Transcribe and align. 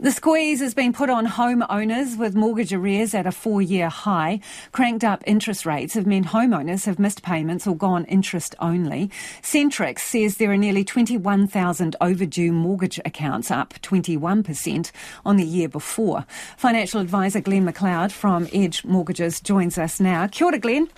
The 0.00 0.12
squeeze 0.12 0.60
has 0.60 0.74
been 0.74 0.92
put 0.92 1.10
on 1.10 1.26
homeowners 1.26 2.16
with 2.16 2.36
mortgage 2.36 2.72
arrears 2.72 3.14
at 3.14 3.26
a 3.26 3.32
four 3.32 3.60
year 3.60 3.88
high. 3.88 4.38
Cranked 4.70 5.02
up 5.02 5.24
interest 5.26 5.66
rates 5.66 5.94
have 5.94 6.06
meant 6.06 6.26
homeowners 6.26 6.86
have 6.86 7.00
missed 7.00 7.22
payments 7.24 7.66
or 7.66 7.76
gone 7.76 8.04
interest 8.04 8.54
only. 8.60 9.10
Centrix 9.42 9.98
says 9.98 10.36
there 10.36 10.52
are 10.52 10.56
nearly 10.56 10.84
21,000 10.84 11.96
overdue 12.00 12.52
mortgage 12.52 13.00
accounts, 13.04 13.50
up 13.50 13.74
21% 13.82 14.92
on 15.26 15.36
the 15.36 15.44
year 15.44 15.68
before. 15.68 16.24
Financial 16.56 17.00
advisor 17.00 17.40
Glen 17.40 17.66
McLeod 17.66 18.12
from 18.12 18.46
Edge 18.52 18.84
Mortgages 18.84 19.40
joins 19.40 19.78
us 19.78 19.98
now. 19.98 20.28
Kia 20.28 20.46
ora, 20.46 20.58
Glen. 20.60 20.88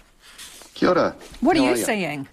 Kia 0.74 0.90
ora. 0.90 1.16
What 1.40 1.56
How 1.56 1.62
are 1.62 1.66
you 1.68 1.72
are 1.72 1.78
you? 1.78 1.84
seeing? 1.86 2.28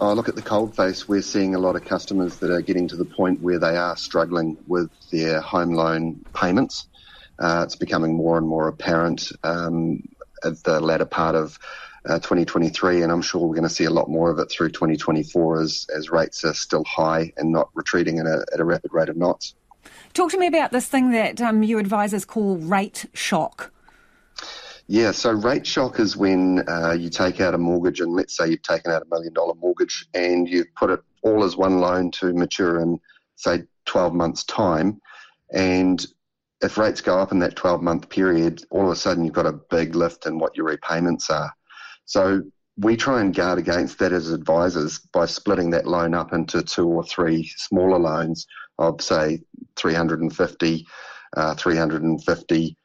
Oh, 0.00 0.12
look 0.12 0.28
at 0.28 0.36
the 0.36 0.42
cold 0.42 0.76
face. 0.76 1.08
We're 1.08 1.22
seeing 1.22 1.56
a 1.56 1.58
lot 1.58 1.74
of 1.74 1.84
customers 1.84 2.36
that 2.36 2.52
are 2.52 2.60
getting 2.60 2.86
to 2.88 2.96
the 2.96 3.04
point 3.04 3.40
where 3.40 3.58
they 3.58 3.76
are 3.76 3.96
struggling 3.96 4.56
with 4.68 4.90
their 5.10 5.40
home 5.40 5.72
loan 5.72 6.24
payments. 6.34 6.86
Uh, 7.40 7.62
it's 7.64 7.74
becoming 7.74 8.14
more 8.14 8.38
and 8.38 8.46
more 8.46 8.68
apparent 8.68 9.32
um, 9.42 10.08
at 10.44 10.62
the 10.62 10.78
latter 10.80 11.04
part 11.04 11.34
of 11.34 11.58
uh, 12.08 12.18
2023, 12.20 13.02
and 13.02 13.10
I'm 13.10 13.22
sure 13.22 13.40
we're 13.44 13.56
going 13.56 13.68
to 13.68 13.74
see 13.74 13.84
a 13.84 13.90
lot 13.90 14.08
more 14.08 14.30
of 14.30 14.38
it 14.38 14.48
through 14.50 14.68
2024 14.68 15.60
as, 15.60 15.86
as 15.94 16.10
rates 16.10 16.44
are 16.44 16.54
still 16.54 16.84
high 16.84 17.32
and 17.36 17.50
not 17.50 17.68
retreating 17.74 18.20
at 18.20 18.26
a, 18.26 18.46
at 18.52 18.60
a 18.60 18.64
rapid 18.64 18.92
rate 18.92 19.08
of 19.08 19.16
knots. 19.16 19.56
Talk 20.14 20.30
to 20.30 20.38
me 20.38 20.46
about 20.46 20.70
this 20.70 20.86
thing 20.86 21.10
that 21.10 21.40
um, 21.40 21.64
you 21.64 21.76
advisors 21.78 22.24
call 22.24 22.56
rate 22.56 23.06
shock. 23.14 23.72
Yeah, 24.90 25.10
so 25.10 25.32
rate 25.32 25.66
shock 25.66 26.00
is 26.00 26.16
when 26.16 26.66
uh, 26.66 26.92
you 26.92 27.10
take 27.10 27.42
out 27.42 27.52
a 27.52 27.58
mortgage, 27.58 28.00
and 28.00 28.14
let's 28.14 28.34
say 28.34 28.48
you've 28.48 28.62
taken 28.62 28.90
out 28.90 29.02
a 29.02 29.08
million 29.10 29.34
dollar 29.34 29.54
mortgage 29.54 30.06
and 30.14 30.48
you've 30.48 30.74
put 30.74 30.88
it 30.88 31.00
all 31.22 31.44
as 31.44 31.58
one 31.58 31.78
loan 31.78 32.10
to 32.12 32.32
mature 32.32 32.80
in, 32.80 32.98
say, 33.36 33.64
12 33.84 34.14
months' 34.14 34.44
time. 34.44 34.98
And 35.52 36.04
if 36.62 36.78
rates 36.78 37.02
go 37.02 37.18
up 37.18 37.32
in 37.32 37.38
that 37.40 37.54
12 37.54 37.82
month 37.82 38.08
period, 38.08 38.64
all 38.70 38.86
of 38.86 38.90
a 38.90 38.96
sudden 38.96 39.24
you've 39.24 39.34
got 39.34 39.44
a 39.44 39.52
big 39.52 39.94
lift 39.94 40.24
in 40.24 40.38
what 40.38 40.56
your 40.56 40.64
repayments 40.64 41.28
are. 41.28 41.52
So 42.06 42.42
we 42.78 42.96
try 42.96 43.20
and 43.20 43.34
guard 43.34 43.58
against 43.58 43.98
that 43.98 44.14
as 44.14 44.30
advisors 44.30 45.00
by 45.12 45.26
splitting 45.26 45.68
that 45.70 45.86
loan 45.86 46.14
up 46.14 46.32
into 46.32 46.62
two 46.62 46.88
or 46.88 47.04
three 47.04 47.46
smaller 47.58 47.98
loans 47.98 48.46
of, 48.78 49.02
say, 49.02 49.42
350, 49.76 50.86
uh, 51.36 51.54
350 51.56 52.76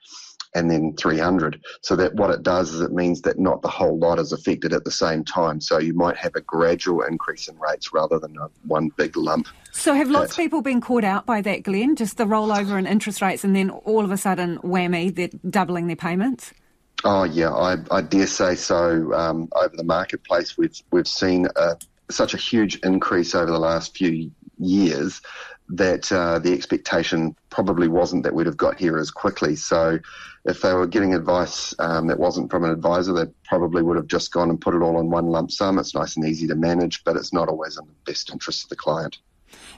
and 0.55 0.69
then 0.69 0.93
300. 0.95 1.63
So 1.81 1.95
that 1.95 2.13
what 2.15 2.29
it 2.29 2.43
does 2.43 2.73
is 2.73 2.81
it 2.81 2.91
means 2.91 3.21
that 3.21 3.39
not 3.39 3.61
the 3.61 3.67
whole 3.67 3.97
lot 3.97 4.19
is 4.19 4.31
affected 4.31 4.73
at 4.73 4.85
the 4.85 4.91
same 4.91 5.23
time. 5.23 5.59
So 5.61 5.79
you 5.79 5.93
might 5.93 6.17
have 6.17 6.35
a 6.35 6.41
gradual 6.41 7.01
increase 7.01 7.47
in 7.47 7.57
rates 7.59 7.93
rather 7.93 8.19
than 8.19 8.37
a, 8.37 8.49
one 8.67 8.89
big 8.89 9.17
lump. 9.17 9.47
So 9.71 9.93
have 9.93 10.09
lots 10.09 10.31
of 10.31 10.37
people 10.37 10.61
been 10.61 10.81
caught 10.81 11.03
out 11.03 11.25
by 11.25 11.41
that, 11.41 11.63
Glen? 11.63 11.95
Just 11.95 12.17
the 12.17 12.25
rollover 12.25 12.77
in 12.77 12.85
interest 12.85 13.21
rates 13.21 13.43
and 13.43 13.55
then 13.55 13.69
all 13.69 14.03
of 14.03 14.11
a 14.11 14.17
sudden, 14.17 14.59
whammy, 14.59 15.13
they're 15.13 15.29
doubling 15.49 15.87
their 15.87 15.95
payments? 15.95 16.53
Oh 17.03 17.23
yeah, 17.23 17.51
I, 17.51 17.77
I 17.91 18.01
dare 18.01 18.27
say 18.27 18.55
so. 18.55 19.13
Um, 19.13 19.49
over 19.55 19.75
the 19.75 19.83
marketplace, 19.83 20.57
we've 20.57 20.79
we've 20.91 21.07
seen 21.07 21.47
a, 21.57 21.75
such 22.09 22.33
a 22.33 22.37
huge 22.37 22.77
increase 22.77 23.35
over 23.35 23.51
the 23.51 23.59
last 23.59 23.97
few 23.97 24.31
years 24.57 25.21
that 25.69 26.11
uh, 26.11 26.39
the 26.39 26.53
expectation 26.53 27.35
probably 27.49 27.87
wasn't 27.87 28.23
that 28.23 28.33
we'd 28.33 28.45
have 28.45 28.57
got 28.57 28.79
here 28.79 28.97
as 28.97 29.11
quickly. 29.11 29.55
So, 29.55 29.99
if 30.45 30.61
they 30.61 30.73
were 30.73 30.87
getting 30.87 31.13
advice 31.13 31.73
um, 31.79 32.07
that 32.07 32.19
wasn't 32.19 32.51
from 32.51 32.65
an 32.65 32.71
advisor, 32.71 33.13
they 33.13 33.31
probably 33.45 33.81
would 33.81 33.95
have 33.95 34.07
just 34.07 34.33
gone 34.33 34.49
and 34.49 34.59
put 34.59 34.75
it 34.75 34.81
all 34.81 34.99
in 34.99 35.09
one 35.09 35.27
lump 35.27 35.51
sum. 35.51 35.79
It's 35.79 35.95
nice 35.95 36.17
and 36.17 36.25
easy 36.25 36.47
to 36.47 36.55
manage, 36.55 37.03
but 37.05 37.15
it's 37.15 37.31
not 37.31 37.47
always 37.47 37.77
in 37.77 37.85
the 37.85 38.11
best 38.11 38.29
interest 38.29 38.63
of 38.63 38.69
the 38.69 38.75
client. 38.75 39.19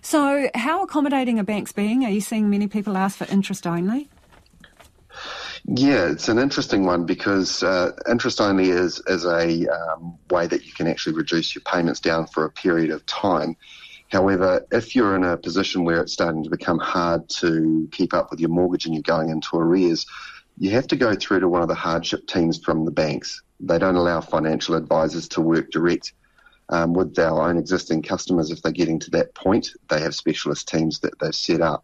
So, 0.01 0.49
how 0.55 0.83
accommodating 0.83 1.39
are 1.39 1.43
banks 1.43 1.71
being? 1.71 2.03
Are 2.03 2.09
you 2.09 2.21
seeing 2.21 2.49
many 2.49 2.67
people 2.67 2.97
ask 2.97 3.17
for 3.17 3.25
interest 3.25 3.67
only? 3.67 4.09
Yeah, 5.67 6.11
it's 6.11 6.29
an 6.29 6.37
interesting 6.37 6.85
one 6.85 7.05
because 7.05 7.63
uh, 7.63 7.91
interest 8.09 8.39
only 8.39 8.69
is 8.69 9.01
is 9.07 9.25
a 9.25 9.67
um, 9.67 10.17
way 10.29 10.45
that 10.45 10.65
you 10.65 10.71
can 10.73 10.87
actually 10.87 11.15
reduce 11.15 11.55
your 11.55 11.63
payments 11.63 11.99
down 11.99 12.27
for 12.27 12.45
a 12.45 12.51
period 12.51 12.91
of 12.91 13.05
time. 13.07 13.57
However, 14.15 14.65
if 14.71 14.95
you're 14.95 15.13
in 15.17 15.25
a 15.25 15.35
position 15.35 15.83
where 15.83 15.99
it's 15.99 16.13
starting 16.13 16.41
to 16.45 16.49
become 16.49 16.79
hard 16.79 17.27
to 17.41 17.89
keep 17.91 18.13
up 18.13 18.31
with 18.31 18.39
your 18.39 18.49
mortgage 18.49 18.85
and 18.85 18.95
you're 18.95 19.01
going 19.01 19.27
into 19.27 19.57
arrears, 19.57 20.05
you 20.57 20.69
have 20.69 20.87
to 20.87 20.95
go 20.95 21.15
through 21.15 21.41
to 21.41 21.49
one 21.49 21.61
of 21.61 21.67
the 21.67 21.75
hardship 21.75 22.25
teams 22.25 22.57
from 22.57 22.85
the 22.85 22.91
banks. 22.91 23.43
They 23.59 23.77
don't 23.77 23.97
allow 23.97 24.21
financial 24.21 24.75
advisors 24.75 25.27
to 25.29 25.41
work 25.41 25.69
direct 25.69 26.13
um, 26.69 26.93
with 26.93 27.19
our 27.19 27.49
own 27.49 27.57
existing 27.57 28.03
customers 28.03 28.51
if 28.51 28.61
they're 28.61 28.71
getting 28.71 28.99
to 28.99 29.11
that 29.11 29.35
point. 29.35 29.71
They 29.89 29.99
have 29.99 30.15
specialist 30.15 30.69
teams 30.69 30.99
that 31.01 31.19
they've 31.19 31.35
set 31.35 31.59
up. 31.59 31.83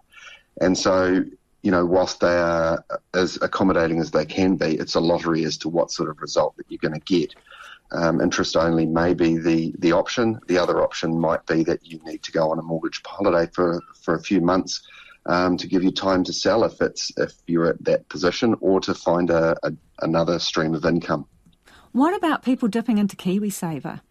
And 0.61 0.77
so, 0.77 1.25
you 1.63 1.71
know, 1.71 1.85
whilst 1.85 2.21
they 2.21 2.37
are 2.37 2.81
as 3.13 3.39
accommodating 3.41 3.99
as 3.99 4.09
they 4.09 4.25
can 4.25 4.55
be, 4.55 4.75
it's 4.75 4.95
a 4.95 5.01
lottery 5.01 5.43
as 5.43 5.57
to 5.57 5.67
what 5.67 5.91
sort 5.91 6.09
of 6.09 6.21
result 6.21 6.55
that 6.55 6.67
you're 6.69 6.79
going 6.79 6.97
to 6.97 7.01
get. 7.01 7.35
Um, 7.93 8.21
interest 8.21 8.55
only 8.55 8.85
may 8.85 9.13
be 9.13 9.37
the, 9.37 9.73
the 9.79 9.91
option. 9.91 10.39
The 10.47 10.57
other 10.57 10.81
option 10.81 11.19
might 11.19 11.45
be 11.45 11.63
that 11.63 11.85
you 11.85 11.99
need 12.05 12.23
to 12.23 12.31
go 12.31 12.51
on 12.51 12.59
a 12.59 12.61
mortgage 12.61 13.01
holiday 13.05 13.51
for, 13.53 13.81
for 14.01 14.15
a 14.15 14.21
few 14.21 14.39
months 14.39 14.81
um, 15.25 15.57
to 15.57 15.67
give 15.67 15.83
you 15.83 15.91
time 15.91 16.23
to 16.23 16.33
sell 16.33 16.63
if 16.63 16.81
it's 16.81 17.11
if 17.17 17.33
you're 17.47 17.67
at 17.67 17.83
that 17.85 18.07
position, 18.09 18.55
or 18.59 18.79
to 18.81 18.93
find 18.93 19.29
a, 19.29 19.55
a 19.63 19.73
another 20.01 20.39
stream 20.39 20.73
of 20.73 20.85
income. 20.85 21.25
What 21.91 22.15
about 22.15 22.43
people 22.43 22.67
dipping 22.67 22.97
into 22.97 23.15
KiwiSaver? 23.15 24.01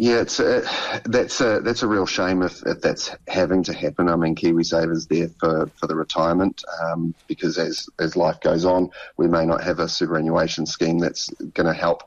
Yeah, 0.00 0.20
it's 0.20 0.38
a, 0.38 0.62
that's 1.06 1.40
a 1.40 1.58
that's 1.58 1.82
a 1.82 1.88
real 1.88 2.06
shame 2.06 2.42
if, 2.42 2.64
if 2.64 2.80
that's 2.80 3.10
having 3.26 3.64
to 3.64 3.72
happen. 3.72 4.08
I 4.08 4.14
mean, 4.14 4.36
KiwiSaver's 4.36 5.08
there 5.08 5.28
for, 5.40 5.66
for 5.74 5.88
the 5.88 5.96
retirement 5.96 6.62
um, 6.80 7.16
because 7.26 7.58
as 7.58 7.88
as 7.98 8.14
life 8.14 8.40
goes 8.40 8.64
on, 8.64 8.90
we 9.16 9.26
may 9.26 9.44
not 9.44 9.64
have 9.64 9.80
a 9.80 9.88
superannuation 9.88 10.66
scheme 10.66 11.00
that's 11.00 11.30
going 11.30 11.66
to 11.66 11.72
help 11.72 12.04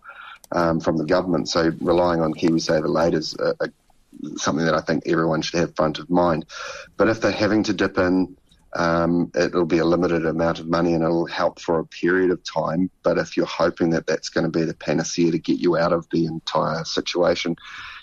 um, 0.53 0.80
from 0.80 0.96
the 0.96 1.03
government. 1.03 1.50
So 1.50 1.74
relying 1.81 2.22
on 2.22 2.34
KiwiSaver 2.34 2.88
later 2.88 3.18
is 3.18 3.35
a, 3.38 3.56
a, 3.59 3.69
something 4.38 4.63
that 4.63 4.74
I 4.74 4.80
think 4.80 5.03
everyone 5.06 5.41
should 5.41 5.59
have 5.59 5.75
front 5.75 6.00
of 6.00 6.09
mind. 6.09 6.46
But 6.96 7.09
if 7.09 7.19
they're 7.19 7.30
having 7.30 7.63
to 7.63 7.74
dip 7.74 7.97
in, 7.97 8.38
um, 8.74 9.32
it'll 9.36 9.66
be 9.66 9.80
a 9.80 9.86
limited 9.86 10.26
amount 10.26 10.59
of 10.59 10.68
money 10.68 10.94
and 10.94 11.04
it'll 11.04 11.26
help 11.26 11.59
for 11.59 11.80
a 11.80 11.86
period 11.86 12.32
of 12.32 12.42
time. 12.44 12.90
But 13.04 13.18
if 13.18 13.36
you're 13.36 13.46
hoping 13.46 13.90
that 13.92 14.08
that's 14.08 14.30
going 14.30 14.46
to 14.46 14.59
be 14.59 14.64
the 14.64 14.74
panacea 14.74 15.32
to 15.32 15.40
get 15.40 15.59
you 15.59 15.78
out 15.78 15.92
of 15.92 16.08
the 16.12 16.26
entire 16.26 16.86
situation, 16.86 17.56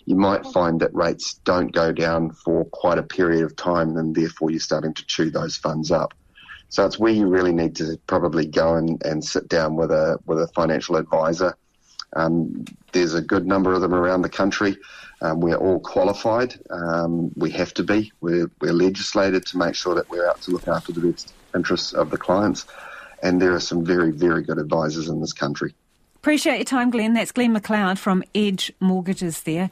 you 0.05 0.17
might 0.17 0.45
find 0.47 0.81
that 0.81 0.95
rates 0.95 1.35
don't 1.45 1.73
go 1.73 1.93
down 1.93 2.33
for 2.33 2.65
quite 2.67 2.99
a 2.99 3.03
period 3.03 3.45
of 3.45 3.57
time 3.57 3.97
and 3.97 4.15
therefore 4.15 4.51
you're 4.51 4.61
starting 4.61 4.95
to 4.95 5.07
chew 5.07 5.31
those 5.31 5.57
funds 5.57 5.91
up. 5.91 6.15
So 6.71 6.85
it's 6.85 6.99
where 6.99 7.13
you 7.13 7.27
really 7.27 7.53
need 7.53 7.75
to 7.77 7.99
probably 8.07 8.47
go 8.47 8.77
and, 8.77 9.03
and 9.05 9.25
sit 9.25 9.49
down 9.49 9.75
with 9.75 9.91
a 9.91 10.19
with 10.27 10.41
a 10.41 10.49
financial 10.49 10.97
advisor. 10.97 11.57
Um, 12.15 12.65
there's 12.93 13.15
a 13.15 13.21
good 13.23 13.47
number 13.47 13.73
of 13.73 13.81
them 13.81 13.95
around 13.95 14.23
the 14.23 14.29
country. 14.29 14.77
Um, 15.21 15.41
we're 15.41 15.57
all 15.57 15.81
qualified. 15.81 16.59
Um, 16.71 17.33
we 17.37 17.51
have 17.53 17.75
to 17.75 17.83
be. 17.83 18.13
We're, 18.21 18.51
we're 18.61 18.73
legislated 18.73 19.47
to 19.47 19.59
make 19.59 19.75
sure 19.75 19.95
that 19.95 20.09
we're 20.11 20.29
out 20.29 20.41
to 20.43 20.51
look 20.53 20.69
after 20.69 20.93
the 20.93 21.01
best 21.01 21.33
interests 21.55 21.93
of 21.93 22.11
the 22.11 22.19
clients. 22.19 22.67
And 23.23 23.43
there 23.43 23.53
are 23.53 23.61
some 23.61 23.85
very, 23.85 24.13
very 24.13 24.43
good 24.43 24.59
advisors 24.59 25.09
in 25.09 25.21
this 25.21 25.33
country. 25.33 25.75
Appreciate 26.17 26.57
your 26.57 26.65
time, 26.65 26.91
Glen. 26.91 27.15
That's 27.15 27.31
Glen 27.31 27.55
McLeod 27.55 27.97
from 27.97 28.25
Edge 28.35 28.73
Mortgages 28.81 29.43
there. 29.43 29.71